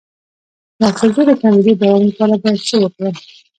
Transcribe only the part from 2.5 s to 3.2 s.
څه وکړم؟